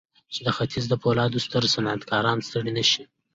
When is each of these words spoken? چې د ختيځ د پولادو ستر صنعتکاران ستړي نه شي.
چې 0.33 0.39
د 0.45 0.47
ختيځ 0.57 0.85
د 0.89 0.93
پولادو 1.03 1.43
ستر 1.45 1.63
صنعتکاران 1.73 2.37
ستړي 2.47 2.71
نه 2.77 2.83
شي. 2.91 3.03